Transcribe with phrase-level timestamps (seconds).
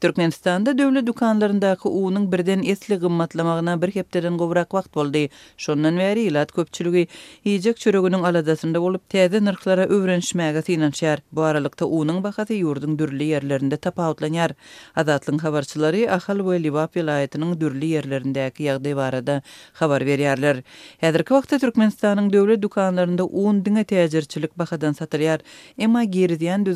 [0.00, 5.28] Türkmenistanda dövlet dukanlarındaky uwunyň birden esli gymmatlamagyna bir hepdeden gowrak wagt boldy.
[5.56, 7.06] Şondan beri ilat köpçüligi
[7.44, 11.18] hijyek çöregüniň aladasynda bolup täze nirhlara öwrenişmäge tinançar.
[11.32, 14.50] Bu aralykda uwunyň bahasy ýurdun dürli ýerlerinde tapawutlanýar.
[14.96, 19.36] Adatlyň habarçylary ahal we liwap ýaýatynyň dürli ýerlerindäki ýagdaý barada
[19.82, 20.62] habar berýärler.
[21.04, 25.40] Häzirki wagtda Türkmenistanyň dövlet dukanlarynda uwun diňe täjirçilik bahadan satylýar.
[25.78, 26.66] Emma geri diýen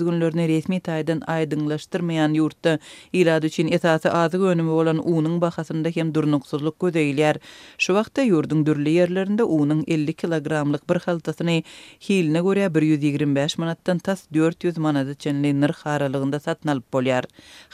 [0.52, 2.78] resmi taýdan aýdyňlaşdyrmaýan ýurtda
[3.14, 7.36] ilad üçin etasi azyk önümi bolan uunyň bahasynda hem durnuksuzlyk gözeýler.
[7.82, 11.62] Şu wagtda ýurdun dürli ýerlerinde uunyň 50 kilogramlyk bir haltasyny
[12.08, 17.24] hiline görä 125 manatdan tas 400 manatda çenli nirh aralygynda satnalyp bolýar.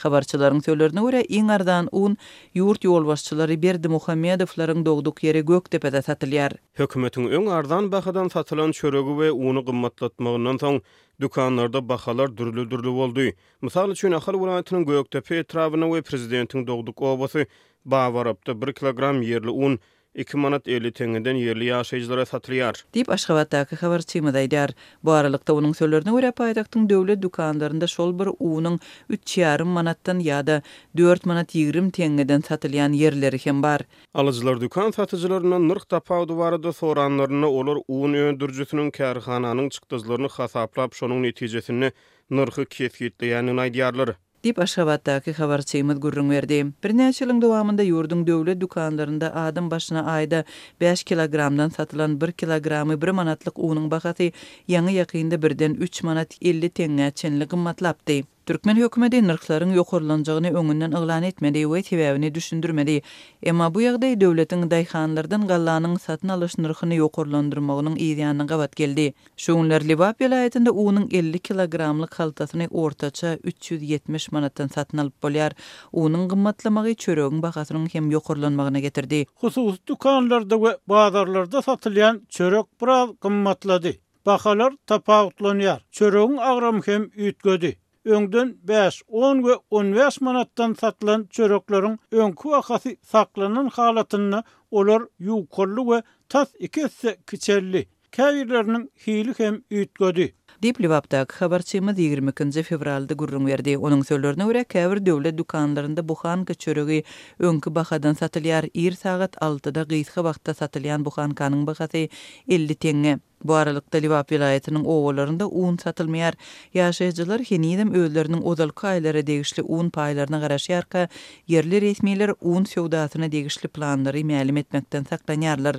[0.03, 2.17] Habarçylaryň söýlerine görä iň ardan un
[2.55, 6.57] ýurt ýolbaşçylary Berdi Muhammedowlaryň dogduk ýeri Gökdepede satylýar.
[6.79, 10.77] Hökümetiň öň ardan bahadan satylan çörögi we uuny gymmatlatmagyndan soň
[11.21, 13.19] dukanlarda bakalar dürlü dürlü oldu.
[13.61, 17.45] Misal üçün Akhal Vulayetinin Göyöktepe etrafına ve Prezidentin doğduk obası
[17.85, 19.79] Bavarabda 1 kilogram yerli un,
[20.15, 22.73] 2 manat 50 tengeden yerli yaşayıcılara satılıyor.
[22.93, 24.67] Dip Aşgabat'taki xabar çiğmada
[25.03, 28.77] Bu aralıkta onun sölörünü öre paydaktın dövlet dukanlarında şol bir uunun
[29.09, 30.61] 3,5 yarım manattan ya da
[30.97, 33.81] 4 manat 20 tengeden satılayan yerleri hem bar.
[34.13, 41.23] Alıcılar dukan satıcılarına nırk tapağı duvarı da soranlarına olur uun öndürcüsünün kerhananın çıktızlarını xasaplap şonun
[41.23, 41.91] neticesini
[42.29, 44.15] nırkı kesgitleyenin aydiyarları.
[44.45, 46.57] dip Aşgabatdaky habarçymyz gurrun berdi.
[46.83, 50.39] Bir näçe ýylyň dowamında ýurdun döwlet dukanlarynda adam başyna aýda
[50.85, 54.31] 5 kilogramdan satylan 1 kilogramy 1 manatlyk unyň bahasy
[54.69, 58.23] ýaňy ýakynda birden 3 manat 50 tenge çenli gymmatlapdy.
[58.45, 63.01] Türkmen hökümeti nırxların yokurlanacağını öngünden ıglan etmedi ve tivevini düşündürmedi.
[63.43, 69.13] Ema bu yagda devletin dayxanlardan qallanın satın alış nırxını yokurlandırmağının iyiyanına qabat geldi.
[69.37, 75.51] Şunlar Libab yelayetinde uunun 50 kilogramlı kalitasını ortaça 370 manatdan satın alıp bolyar.
[75.91, 79.25] Uunun gımmatlamağı çörögün bakasının hem yokurlanmağına getirdi.
[79.35, 83.93] Xusus dükkanlarda ve bazarlarda satılayan çörök biraz gımmatladı.
[84.25, 85.85] Bakalar tapağıtlanyar.
[85.91, 87.80] Çörögün agram hem ütgödü.
[88.07, 94.41] öňden 5, 10 we 15 manatdan satlan çöröklerin öňkü wakasy saklanan halatyny
[94.71, 97.85] olar ýukurly we tas ikisi kiçerli.
[98.11, 100.31] Käwirleriniň hilik hem ýitgödi.
[100.63, 103.77] Dip Livabdak 22-nji fevralda gurrun berdi.
[103.77, 107.03] Onuň söýlerine görä käwir döwlet dukanlarynda buhanka çörögi
[107.39, 108.69] öňkü bahadan satylýar.
[108.73, 112.07] Ir sagat 6-da gysga wagtda satylýan buhankanyň bahasy
[112.49, 113.19] 50 tenge.
[113.43, 116.33] Bu aralıkta Livap vilayetinin oğullarında un satılmayar.
[116.73, 121.07] Yaşayıcılar henidem özlerinin odalka aylara degişli un paylarına garaşyarka,
[121.47, 125.75] yerli resmiler un sevdatına degişli planları məlim etmekten saklanyarlar.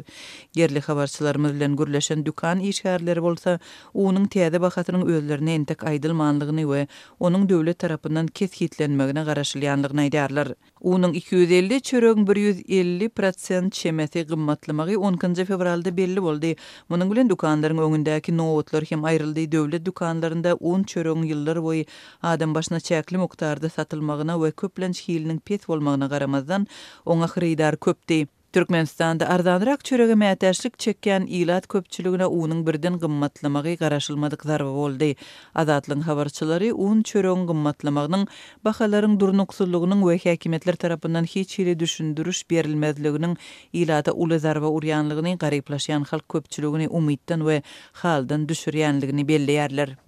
[0.54, 3.58] Yerli xabarçılarımız ilen gürleşen dükan işgarları bolsa,
[3.94, 6.88] unun tiyade bakatının özlerine entek aydılmanlığını ve
[7.20, 10.52] onun dövlet tarafından kes hitlenmeğine garaşlayanlığına idarlar.
[10.84, 16.52] O'nun 250 çörög 150 persent çemeti 10-njy fevralda belli boldy.
[16.90, 19.44] Munyň bilen dukanlaryň öňündäki nowatlar hem aýryldy.
[19.52, 21.84] Döwlet dukanlarynda 10 çörög ýyllar boyu
[22.22, 26.66] adam başyna çäkli mukdarda satylmagyna we köplenç hiliniň pet bolmagyna garamazdan
[27.06, 28.24] oňa hyrydar köpdi.
[28.52, 35.12] Türkmenistanda arzanrak çörege mätäşlik çekken ilat köpçülüğüne uunun birden gymmatlamagy garaşylmadyk zarby boldy.
[35.54, 38.26] Azatlyk habarçylary uun çörön gymmatlamagynyň
[38.64, 43.36] bahalaryň durnuksuzlugynyň we häkimetler tarapyndan hiç ýere düşündürüş berilmezliginiň
[43.72, 47.62] ilata uly zarba urýanlygyny garyplaşýan halk köpçülüğüni umytdan we
[47.92, 50.02] haldan düşürýänligini belli ýerler.